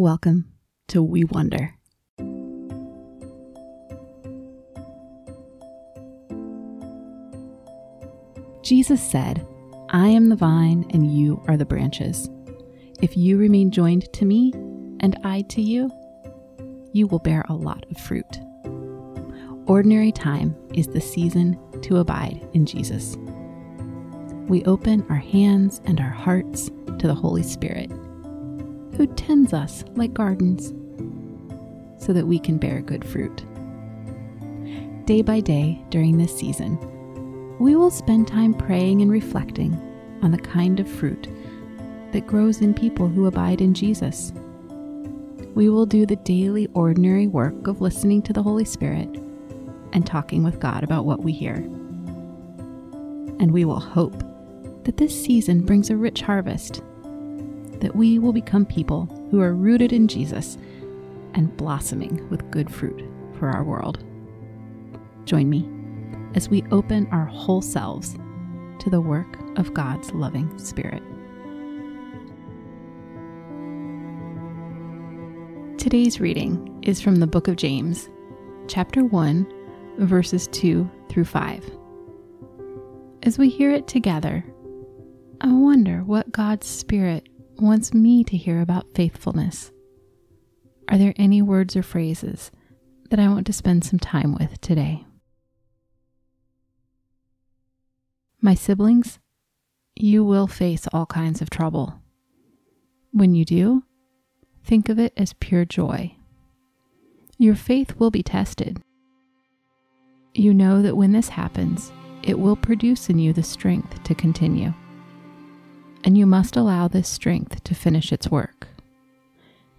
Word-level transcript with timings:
Welcome 0.00 0.46
to 0.88 1.02
We 1.02 1.24
Wonder. 1.24 1.74
Jesus 8.62 9.02
said, 9.02 9.46
I 9.90 10.08
am 10.08 10.30
the 10.30 10.36
vine 10.36 10.86
and 10.94 11.14
you 11.14 11.44
are 11.48 11.58
the 11.58 11.66
branches. 11.66 12.30
If 13.02 13.14
you 13.14 13.36
remain 13.36 13.70
joined 13.70 14.10
to 14.14 14.24
me 14.24 14.54
and 15.00 15.18
I 15.22 15.42
to 15.50 15.60
you, 15.60 15.90
you 16.94 17.06
will 17.06 17.18
bear 17.18 17.44
a 17.50 17.54
lot 17.54 17.84
of 17.90 17.98
fruit. 17.98 18.40
Ordinary 19.66 20.12
time 20.12 20.56
is 20.72 20.86
the 20.86 21.02
season 21.02 21.58
to 21.82 21.98
abide 21.98 22.48
in 22.54 22.64
Jesus. 22.64 23.18
We 24.48 24.64
open 24.64 25.06
our 25.10 25.16
hands 25.16 25.82
and 25.84 26.00
our 26.00 26.08
hearts 26.08 26.70
to 27.00 27.06
the 27.06 27.14
Holy 27.14 27.42
Spirit, 27.42 27.90
who 29.00 29.06
tends 29.06 29.54
us 29.54 29.82
like 29.94 30.12
gardens 30.12 30.74
so 32.04 32.12
that 32.12 32.26
we 32.26 32.38
can 32.38 32.58
bear 32.58 32.82
good 32.82 33.02
fruit. 33.02 33.42
Day 35.06 35.22
by 35.22 35.40
day 35.40 35.82
during 35.88 36.18
this 36.18 36.38
season, 36.38 36.76
we 37.58 37.76
will 37.76 37.90
spend 37.90 38.28
time 38.28 38.52
praying 38.52 39.00
and 39.00 39.10
reflecting 39.10 39.72
on 40.20 40.32
the 40.32 40.38
kind 40.38 40.80
of 40.80 40.86
fruit 40.86 41.28
that 42.12 42.26
grows 42.26 42.60
in 42.60 42.74
people 42.74 43.08
who 43.08 43.24
abide 43.24 43.62
in 43.62 43.72
Jesus. 43.72 44.34
We 45.54 45.70
will 45.70 45.86
do 45.86 46.04
the 46.04 46.16
daily, 46.16 46.68
ordinary 46.74 47.26
work 47.26 47.68
of 47.68 47.80
listening 47.80 48.20
to 48.24 48.34
the 48.34 48.42
Holy 48.42 48.66
Spirit 48.66 49.08
and 49.94 50.06
talking 50.06 50.42
with 50.42 50.60
God 50.60 50.84
about 50.84 51.06
what 51.06 51.24
we 51.24 51.32
hear. 51.32 51.54
And 53.38 53.50
we 53.50 53.64
will 53.64 53.80
hope 53.80 54.22
that 54.84 54.98
this 54.98 55.24
season 55.24 55.64
brings 55.64 55.88
a 55.88 55.96
rich 55.96 56.20
harvest, 56.20 56.82
that 57.80 57.96
we 57.96 58.18
will 58.18 58.32
become 58.32 58.64
people 58.64 59.06
who 59.30 59.40
are 59.40 59.54
rooted 59.54 59.92
in 59.92 60.08
Jesus 60.08 60.56
and 61.34 61.56
blossoming 61.56 62.28
with 62.28 62.50
good 62.50 62.72
fruit 62.72 63.02
for 63.38 63.48
our 63.48 63.64
world. 63.64 64.04
Join 65.24 65.48
me 65.48 65.68
as 66.34 66.48
we 66.48 66.64
open 66.70 67.08
our 67.10 67.26
whole 67.26 67.62
selves 67.62 68.16
to 68.78 68.90
the 68.90 69.00
work 69.00 69.38
of 69.58 69.74
God's 69.74 70.12
loving 70.12 70.58
Spirit. 70.58 71.02
Today's 75.78 76.20
reading 76.20 76.78
is 76.82 77.00
from 77.00 77.16
the 77.16 77.26
book 77.26 77.48
of 77.48 77.56
James, 77.56 78.10
chapter 78.68 79.02
1, 79.02 79.46
verses 79.98 80.46
2 80.48 80.88
through 81.08 81.24
5. 81.24 81.70
As 83.22 83.38
we 83.38 83.48
hear 83.48 83.70
it 83.70 83.86
together, 83.86 84.44
I 85.40 85.52
wonder 85.52 86.02
what 86.04 86.32
God's 86.32 86.66
Spirit 86.66 87.29
wants 87.60 87.94
me 87.94 88.24
to 88.24 88.36
hear 88.36 88.60
about 88.60 88.94
faithfulness. 88.94 89.70
Are 90.88 90.98
there 90.98 91.14
any 91.16 91.42
words 91.42 91.76
or 91.76 91.82
phrases 91.82 92.50
that 93.10 93.20
I 93.20 93.28
want 93.28 93.46
to 93.46 93.52
spend 93.52 93.84
some 93.84 93.98
time 93.98 94.34
with 94.34 94.60
today? 94.60 95.04
My 98.40 98.54
siblings, 98.54 99.18
you 99.94 100.24
will 100.24 100.46
face 100.46 100.88
all 100.92 101.06
kinds 101.06 101.42
of 101.42 101.50
trouble. 101.50 102.00
When 103.12 103.34
you 103.34 103.44
do, 103.44 103.84
think 104.64 104.88
of 104.88 104.98
it 104.98 105.12
as 105.16 105.34
pure 105.34 105.64
joy. 105.64 106.16
Your 107.38 107.54
faith 107.54 107.96
will 107.96 108.10
be 108.10 108.22
tested. 108.22 108.82
You 110.34 110.54
know 110.54 110.80
that 110.82 110.96
when 110.96 111.12
this 111.12 111.28
happens, 111.28 111.92
it 112.22 112.38
will 112.38 112.56
produce 112.56 113.08
in 113.10 113.18
you 113.18 113.32
the 113.32 113.42
strength 113.42 114.02
to 114.04 114.14
continue. 114.14 114.72
And 116.04 116.16
you 116.16 116.26
must 116.26 116.56
allow 116.56 116.88
this 116.88 117.08
strength 117.08 117.62
to 117.64 117.74
finish 117.74 118.12
its 118.12 118.30
work. 118.30 118.68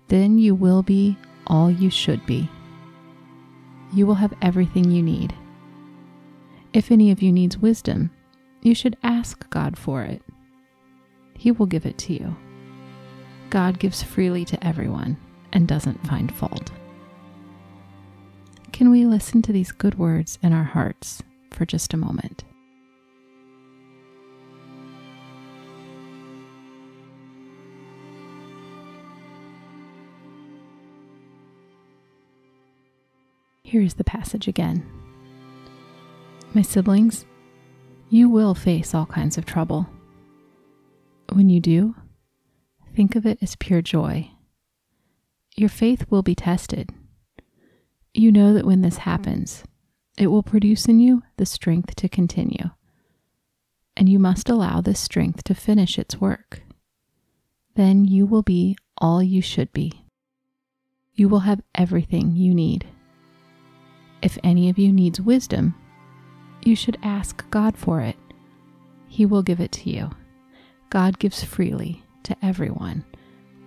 Then 0.08 0.38
you 0.38 0.54
will 0.54 0.84
be 0.84 1.18
all 1.48 1.72
you 1.72 1.90
should 1.90 2.26
be. 2.26 2.50
You 3.94 4.06
will 4.06 4.16
have 4.16 4.34
everything 4.42 4.92
you 4.92 5.02
need. 5.02 5.34
If 6.74 6.92
any 6.92 7.12
of 7.12 7.22
you 7.22 7.32
needs 7.32 7.58
wisdom, 7.58 8.12
you 8.62 8.76
should 8.76 8.98
ask 9.04 9.50
God 9.50 9.78
for 9.78 10.04
it. 10.04 10.22
He 11.34 11.52
will 11.52 11.66
give 11.66 11.86
it 11.86 11.98
to 12.00 12.14
you. 12.14 12.36
God 13.50 13.80
gives 13.80 14.04
freely 14.04 14.46
to 14.46 14.66
everyone 14.66 15.18
and 15.52 15.68
doesn't 15.68 16.08
find 16.08 16.34
fault. 16.34 16.72
Can 18.72 18.90
we 18.90 19.06
listen 19.06 19.42
to 19.42 19.52
these 19.52 19.72
good 19.72 19.98
words 19.98 20.40
in 20.42 20.54
our 20.54 20.64
hearts 20.64 21.22
for 21.52 21.66
just 21.66 21.94
a 21.94 21.98
moment? 21.98 22.44
Here 33.72 33.82
is 33.82 33.94
the 33.94 34.04
passage 34.04 34.50
again. 34.50 34.86
My 36.54 36.62
siblings, 36.62 37.26
you 38.10 38.28
will 38.28 38.54
face 38.54 38.94
all 38.94 39.06
kinds 39.06 39.38
of 39.38 39.46
trouble. 39.46 39.88
When 41.32 41.50
you 41.50 41.62
do, 41.62 41.96
think 42.94 43.16
of 43.16 43.26
it 43.26 43.38
as 43.42 43.56
pure 43.56 43.82
joy. 43.82 44.30
Your 45.56 45.70
faith 45.70 46.06
will 46.10 46.22
be 46.22 46.36
tested. 46.36 46.90
You 48.14 48.30
know 48.30 48.54
that 48.56 48.66
when 48.66 48.82
this 48.82 48.98
happens, 48.98 49.64
it 50.18 50.28
will 50.28 50.44
produce 50.44 50.88
in 50.88 51.00
you 51.00 51.24
the 51.38 51.46
strength 51.46 51.96
to 51.96 52.10
continue. 52.10 52.72
And 53.96 54.10
you 54.10 54.20
must 54.20 54.50
allow 54.50 54.82
this 54.82 55.00
strength 55.00 55.46
to 55.46 55.56
finish 55.56 55.98
its 55.98 56.20
work. 56.20 56.64
Then 57.76 58.04
you 58.04 58.26
will 58.26 58.44
be 58.44 58.76
all 58.98 59.24
you 59.24 59.42
should 59.42 59.72
be. 59.72 60.04
You 61.14 61.30
will 61.30 61.48
have 61.48 61.62
everything 61.74 62.36
you 62.36 62.54
need. 62.54 62.86
If 64.22 64.38
any 64.44 64.70
of 64.70 64.78
you 64.78 64.92
needs 64.92 65.20
wisdom, 65.20 65.76
you 66.64 66.76
should 66.76 66.98
ask 67.02 67.50
God 67.50 67.78
for 67.78 68.02
it. 68.02 68.16
He 69.08 69.26
will 69.26 69.42
give 69.42 69.60
it 69.60 69.72
to 69.74 69.90
you. 69.90 70.12
God 70.90 71.20
gives 71.20 71.44
freely 71.44 72.04
to 72.24 72.36
everyone 72.42 73.04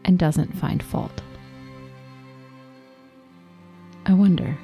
and 0.04 0.18
doesn't 0.18 0.56
find 0.56 0.82
fault. 0.82 1.22
I 4.06 4.12
wonder, 4.12 4.58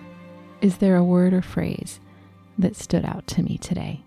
is 0.60 0.76
there 0.76 0.96
a 0.96 1.04
word 1.04 1.32
or 1.32 1.42
phrase 1.42 1.98
that 2.58 2.76
stood 2.76 3.04
out 3.04 3.26
to 3.28 3.42
me 3.42 3.58
today? 3.58 4.02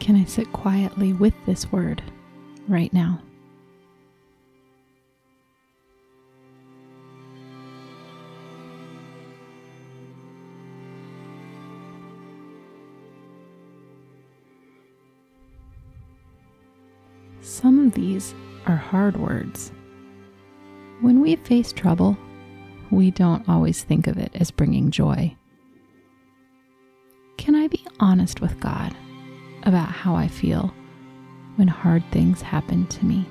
Can 0.00 0.16
I 0.16 0.24
sit 0.24 0.52
quietly 0.52 1.12
with 1.12 1.34
this 1.46 1.70
word 1.70 2.02
right 2.66 2.92
now? 2.92 3.20
Some 17.52 17.86
of 17.86 17.92
these 17.92 18.34
are 18.64 18.76
hard 18.76 19.18
words. 19.18 19.72
When 21.02 21.20
we 21.20 21.36
face 21.36 21.70
trouble, 21.70 22.16
we 22.90 23.10
don't 23.10 23.46
always 23.46 23.84
think 23.84 24.06
of 24.06 24.16
it 24.16 24.30
as 24.34 24.50
bringing 24.50 24.90
joy. 24.90 25.36
Can 27.36 27.54
I 27.54 27.68
be 27.68 27.86
honest 28.00 28.40
with 28.40 28.58
God 28.58 28.96
about 29.64 29.90
how 29.90 30.14
I 30.14 30.28
feel 30.28 30.72
when 31.56 31.68
hard 31.68 32.02
things 32.10 32.40
happen 32.40 32.86
to 32.86 33.04
me? 33.04 33.28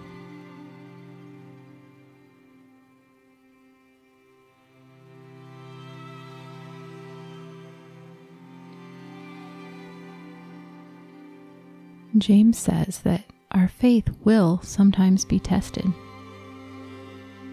James 12.20 12.60
says 12.60 13.00
that 13.00 13.24
our 13.52 13.68
faith 13.68 14.08
will 14.24 14.60
sometimes 14.64 15.26
be 15.26 15.40
tested. 15.40 15.86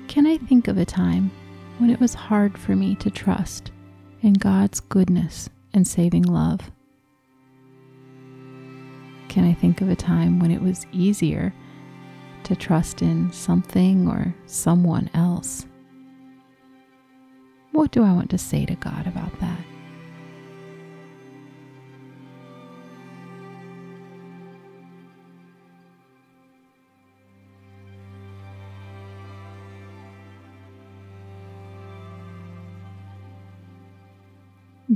Can 0.06 0.26
I 0.26 0.38
think 0.38 0.68
of 0.68 0.78
a 0.78 0.84
time 0.84 1.30
when 1.78 1.90
it 1.90 2.00
was 2.00 2.14
hard 2.14 2.56
for 2.56 2.74
me 2.74 2.94
to 2.96 3.10
trust 3.10 3.70
in 4.22 4.32
God's 4.34 4.80
goodness 4.80 5.50
and 5.74 5.86
saving 5.86 6.22
love? 6.22 6.70
Can 9.28 9.44
I 9.44 9.52
think 9.52 9.80
of 9.80 9.88
a 9.88 9.96
time 9.96 10.40
when 10.40 10.50
it 10.50 10.62
was 10.62 10.86
easier 10.92 11.52
to 12.44 12.56
trust 12.56 13.02
in 13.02 13.30
something 13.32 14.08
or 14.08 14.34
someone 14.46 15.10
else? 15.14 15.66
What 17.72 17.90
do 17.90 18.02
I 18.02 18.12
want 18.12 18.30
to 18.30 18.38
say 18.38 18.64
to 18.64 18.74
God 18.76 19.06
about 19.06 19.38
that? 19.40 19.60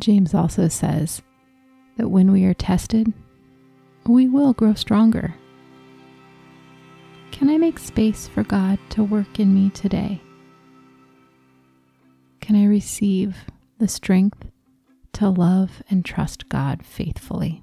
James 0.03 0.35
also 0.35 0.67
says 0.67 1.23
that 1.97 2.09
when 2.09 2.33
we 2.33 2.45
are 2.45 2.55
tested, 2.55 3.13
we 4.05 4.27
will 4.27 4.53
grow 4.53 4.75
stronger. 4.75 5.37
Can 7.31 7.49
I 7.49 7.57
make 7.57 7.79
space 7.79 8.27
for 8.27 8.43
God 8.43 8.81
to 8.91 9.05
work 9.05 9.39
in 9.39 9.55
me 9.55 9.71
today? 9.71 10.21
Can 12.41 12.57
I 12.57 12.65
receive 12.65 13.37
the 13.79 13.87
strength 13.87 14.51
to 15.13 15.29
love 15.29 15.85
and 15.89 16.05
trust 16.05 16.49
God 16.49 16.85
faithfully? 16.85 17.62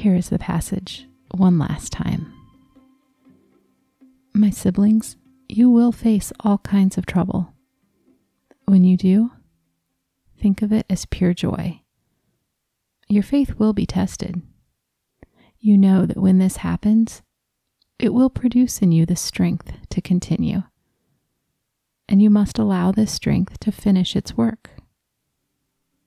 Here 0.00 0.14
is 0.14 0.30
the 0.30 0.38
passage 0.38 1.06
one 1.30 1.58
last 1.58 1.92
time. 1.92 2.32
My 4.32 4.48
siblings, 4.48 5.18
you 5.46 5.68
will 5.68 5.92
face 5.92 6.32
all 6.40 6.56
kinds 6.56 6.96
of 6.96 7.04
trouble. 7.04 7.52
When 8.64 8.82
you 8.82 8.96
do, 8.96 9.32
think 10.40 10.62
of 10.62 10.72
it 10.72 10.86
as 10.88 11.04
pure 11.04 11.34
joy. 11.34 11.82
Your 13.10 13.22
faith 13.22 13.56
will 13.58 13.74
be 13.74 13.84
tested. 13.84 14.40
You 15.58 15.76
know 15.76 16.06
that 16.06 16.16
when 16.16 16.38
this 16.38 16.56
happens, 16.56 17.20
it 17.98 18.14
will 18.14 18.30
produce 18.30 18.80
in 18.80 18.92
you 18.92 19.04
the 19.04 19.16
strength 19.16 19.70
to 19.90 20.00
continue. 20.00 20.62
And 22.08 22.22
you 22.22 22.30
must 22.30 22.58
allow 22.58 22.90
this 22.90 23.12
strength 23.12 23.60
to 23.60 23.70
finish 23.70 24.16
its 24.16 24.34
work. 24.34 24.70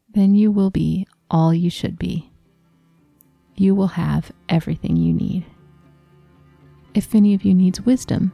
Then 0.09 0.33
you 0.33 0.49
will 0.49 0.71
be 0.71 1.05
all 1.29 1.53
you 1.53 1.69
should 1.69 1.99
be 1.99 2.32
you 3.55 3.75
will 3.75 3.87
have 3.87 4.31
everything 4.49 4.97
you 4.97 5.13
need. 5.13 5.45
If 6.93 7.15
any 7.15 7.33
of 7.33 7.43
you 7.43 7.53
needs 7.53 7.81
wisdom, 7.81 8.31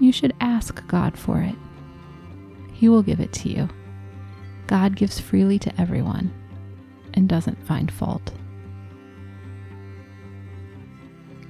you 0.00 0.12
should 0.12 0.34
ask 0.40 0.86
God 0.86 1.16
for 1.16 1.40
it. 1.40 1.54
He 2.72 2.88
will 2.88 3.02
give 3.02 3.20
it 3.20 3.32
to 3.34 3.48
you. 3.48 3.68
God 4.66 4.96
gives 4.96 5.20
freely 5.20 5.58
to 5.60 5.80
everyone 5.80 6.32
and 7.14 7.28
doesn't 7.28 7.66
find 7.66 7.90
fault. 7.92 8.32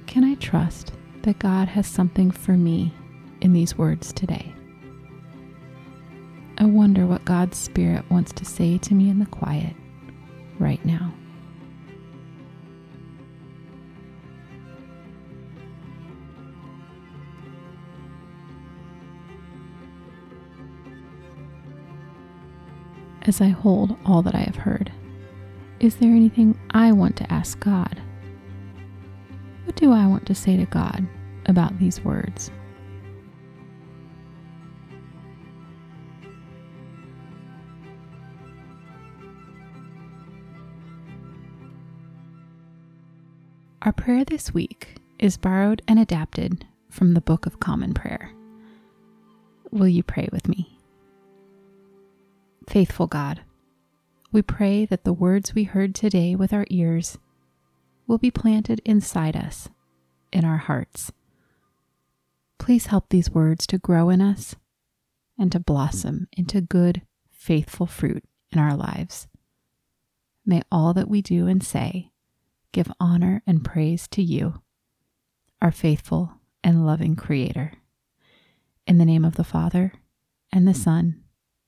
Can 0.05 0.23
I 0.23 0.35
trust 0.35 0.93
that 1.23 1.39
God 1.39 1.67
has 1.69 1.87
something 1.87 2.29
for 2.29 2.51
me 2.51 2.93
in 3.41 3.53
these 3.53 3.77
words 3.77 4.13
today? 4.13 4.53
I 6.57 6.65
wonder 6.65 7.07
what 7.07 7.25
God's 7.25 7.57
Spirit 7.57 8.09
wants 8.11 8.31
to 8.33 8.45
say 8.45 8.77
to 8.77 8.93
me 8.93 9.09
in 9.09 9.19
the 9.19 9.25
quiet 9.25 9.75
right 10.59 10.83
now. 10.85 11.13
As 23.23 23.41
I 23.41 23.49
hold 23.49 23.97
all 24.05 24.21
that 24.21 24.35
I 24.35 24.41
have 24.41 24.55
heard? 24.55 24.91
Is 25.79 25.95
there 25.95 26.11
anything 26.11 26.57
I 26.71 26.91
want 26.91 27.15
to 27.17 27.33
ask 27.33 27.59
God? 27.59 28.01
What 29.65 29.75
do 29.75 29.91
I 29.91 30.05
want 30.07 30.25
to 30.27 30.35
say 30.35 30.57
to 30.57 30.65
God 30.65 31.07
about 31.45 31.77
these 31.79 32.01
words? 32.01 32.51
Our 43.81 43.91
prayer 43.91 44.23
this 44.23 44.53
week 44.53 44.95
is 45.19 45.35
borrowed 45.35 45.81
and 45.89 45.99
adapted 45.99 46.65
from 46.89 47.13
the 47.13 47.21
Book 47.21 47.45
of 47.45 47.59
Common 47.59 47.93
Prayer. 47.93 48.31
Will 49.71 49.89
you 49.89 50.03
pray 50.03 50.29
with 50.31 50.47
me? 50.47 50.72
Faithful 52.67 53.07
God, 53.07 53.41
we 54.31 54.41
pray 54.41 54.85
that 54.85 55.03
the 55.03 55.13
words 55.13 55.53
we 55.53 55.63
heard 55.63 55.93
today 55.93 56.35
with 56.35 56.53
our 56.53 56.65
ears 56.69 57.17
will 58.07 58.17
be 58.17 58.31
planted 58.31 58.81
inside 58.85 59.35
us, 59.35 59.69
in 60.31 60.45
our 60.45 60.57
hearts. 60.57 61.11
Please 62.57 62.87
help 62.87 63.09
these 63.09 63.29
words 63.29 63.67
to 63.67 63.77
grow 63.77 64.09
in 64.09 64.21
us 64.21 64.55
and 65.37 65.51
to 65.51 65.59
blossom 65.59 66.27
into 66.31 66.61
good, 66.61 67.01
faithful 67.29 67.85
fruit 67.85 68.23
in 68.51 68.59
our 68.59 68.75
lives. 68.75 69.27
May 70.45 70.61
all 70.71 70.93
that 70.93 71.09
we 71.09 71.21
do 71.21 71.47
and 71.47 71.63
say 71.63 72.11
give 72.71 72.91
honor 72.99 73.43
and 73.45 73.63
praise 73.63 74.07
to 74.09 74.23
you, 74.23 74.61
our 75.61 75.71
faithful 75.71 76.39
and 76.63 76.85
loving 76.85 77.15
Creator. 77.15 77.73
In 78.87 78.97
the 78.97 79.05
name 79.05 79.23
of 79.23 79.35
the 79.35 79.43
Father, 79.43 79.93
and 80.51 80.67
the 80.67 80.73
Son, 80.73 81.22